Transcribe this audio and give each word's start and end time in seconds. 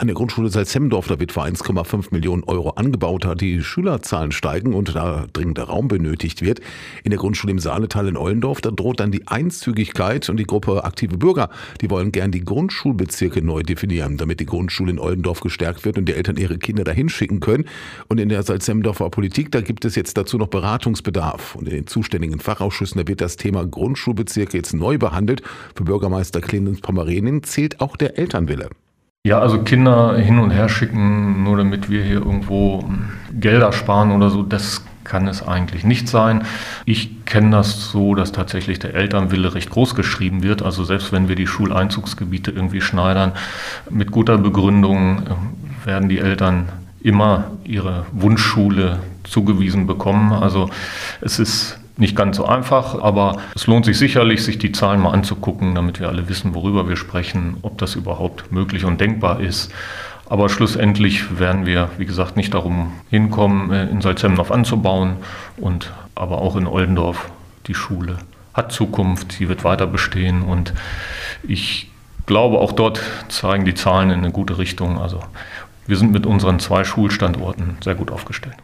An 0.00 0.06
der 0.06 0.14
Grundschule 0.14 0.48
Salzhemmendorf, 0.48 1.08
da 1.08 1.20
wird 1.20 1.30
für 1.30 1.42
1,5 1.42 2.06
Millionen 2.10 2.42
Euro 2.44 2.70
angebaut, 2.70 3.26
da 3.26 3.34
die 3.34 3.62
Schülerzahlen 3.62 4.32
steigen 4.32 4.72
und 4.72 4.94
da 4.94 5.26
dringender 5.30 5.64
Raum 5.64 5.88
benötigt 5.88 6.40
wird. 6.40 6.60
In 7.04 7.10
der 7.10 7.18
Grundschule 7.18 7.50
im 7.50 7.58
Saaletal 7.58 8.08
in 8.08 8.16
Ollendorf, 8.16 8.62
da 8.62 8.70
droht 8.70 8.98
dann 8.98 9.12
die 9.12 9.28
Einzügigkeit 9.28 10.30
und 10.30 10.38
die 10.38 10.44
Gruppe 10.44 10.84
Aktive 10.84 11.18
Bürger, 11.18 11.50
die 11.82 11.90
wollen 11.90 12.12
gern 12.12 12.30
die 12.30 12.42
Grundschulbezirke 12.42 13.42
neu 13.42 13.62
definieren, 13.62 14.16
damit 14.16 14.40
die 14.40 14.46
Grundschule 14.46 14.92
in 14.92 14.98
Ollendorf 14.98 15.40
gestärkt 15.40 15.84
wird 15.84 15.98
und 15.98 16.06
die 16.06 16.14
Eltern 16.14 16.38
ihre 16.38 16.56
Kinder 16.56 16.84
dahin 16.84 17.10
schicken 17.10 17.40
können. 17.40 17.66
Und 18.08 18.20
in 18.20 18.30
der 18.30 18.42
Salzhemmendorfer 18.42 19.10
Politik, 19.10 19.52
da 19.52 19.60
gibt 19.60 19.84
es 19.84 19.96
jetzt 19.96 20.16
dazu 20.16 20.38
noch 20.38 20.48
Beratungsbedarf. 20.48 21.56
Und 21.56 21.68
in 21.68 21.74
den 21.74 21.86
zuständigen 21.86 22.40
Fachausschüssen, 22.40 22.98
da 22.98 23.06
wird 23.06 23.20
das 23.20 23.36
Thema 23.36 23.66
Grundschulbezirke 23.66 24.56
jetzt 24.56 24.72
neu 24.72 24.96
behandelt. 24.96 25.42
Für 25.74 25.84
Bürgermeister 25.84 26.40
Clemens 26.40 26.80
Pomerenin 26.80 27.42
zählt 27.42 27.82
auch 27.82 27.98
der 27.98 28.18
Elternwille. 28.18 28.70
Ja, 29.26 29.38
also 29.38 29.62
Kinder 29.62 30.16
hin 30.16 30.38
und 30.38 30.50
her 30.50 30.70
schicken, 30.70 31.44
nur 31.44 31.58
damit 31.58 31.90
wir 31.90 32.02
hier 32.02 32.22
irgendwo 32.22 32.88
Gelder 33.30 33.70
sparen 33.74 34.12
oder 34.12 34.30
so, 34.30 34.42
das 34.42 34.82
kann 35.04 35.28
es 35.28 35.46
eigentlich 35.46 35.84
nicht 35.84 36.08
sein. 36.08 36.46
Ich 36.86 37.26
kenne 37.26 37.50
das 37.50 37.90
so, 37.90 38.14
dass 38.14 38.32
tatsächlich 38.32 38.78
der 38.78 38.94
Elternwille 38.94 39.52
recht 39.52 39.68
groß 39.68 39.94
geschrieben 39.94 40.42
wird. 40.42 40.62
Also 40.62 40.84
selbst 40.84 41.12
wenn 41.12 41.28
wir 41.28 41.36
die 41.36 41.46
Schuleinzugsgebiete 41.46 42.50
irgendwie 42.50 42.80
schneidern, 42.80 43.32
mit 43.90 44.10
guter 44.10 44.38
Begründung 44.38 45.18
äh, 45.18 45.86
werden 45.86 46.08
die 46.08 46.18
Eltern 46.18 46.70
immer 47.02 47.50
ihre 47.64 48.06
Wunschschule 48.12 49.00
zugewiesen 49.24 49.86
bekommen. 49.86 50.32
Also 50.32 50.70
es 51.20 51.38
ist 51.38 51.78
nicht 52.00 52.16
ganz 52.16 52.36
so 52.36 52.46
einfach, 52.46 53.00
aber 53.00 53.36
es 53.54 53.66
lohnt 53.66 53.84
sich 53.84 53.98
sicherlich, 53.98 54.42
sich 54.42 54.58
die 54.58 54.72
Zahlen 54.72 55.00
mal 55.00 55.12
anzugucken, 55.12 55.74
damit 55.74 56.00
wir 56.00 56.08
alle 56.08 56.28
wissen, 56.28 56.54
worüber 56.54 56.88
wir 56.88 56.96
sprechen, 56.96 57.58
ob 57.62 57.78
das 57.78 57.94
überhaupt 57.94 58.50
möglich 58.50 58.84
und 58.84 59.00
denkbar 59.00 59.40
ist. 59.40 59.70
Aber 60.28 60.48
schlussendlich 60.48 61.38
werden 61.38 61.66
wir, 61.66 61.90
wie 61.98 62.06
gesagt, 62.06 62.36
nicht 62.36 62.54
darum 62.54 62.92
hinkommen, 63.10 63.70
äh, 63.72 63.86
in 63.88 64.00
Salzhemmendorf 64.00 64.50
anzubauen 64.50 65.16
und 65.56 65.92
aber 66.14 66.38
auch 66.38 66.56
in 66.56 66.66
Oldendorf 66.66 67.30
die 67.66 67.74
Schule 67.74 68.16
hat 68.54 68.72
Zukunft, 68.72 69.32
sie 69.32 69.48
wird 69.48 69.64
weiter 69.64 69.86
bestehen 69.86 70.42
und 70.42 70.74
ich 71.42 71.90
glaube, 72.26 72.58
auch 72.58 72.72
dort 72.72 73.00
zeigen 73.28 73.64
die 73.64 73.74
Zahlen 73.74 74.10
in 74.10 74.18
eine 74.20 74.32
gute 74.32 74.58
Richtung. 74.58 74.98
Also 74.98 75.20
wir 75.86 75.96
sind 75.96 76.12
mit 76.12 76.26
unseren 76.26 76.58
zwei 76.58 76.84
Schulstandorten 76.84 77.78
sehr 77.82 77.94
gut 77.94 78.10
aufgestellt. 78.10 78.56